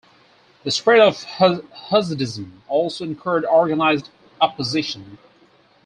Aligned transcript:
The 0.63 0.71
spread 0.71 0.99
of 0.99 1.21
Hasidism 1.25 2.63
also 2.67 3.03
incurred 3.03 3.45
organized 3.45 4.09
opposition. 4.41 5.19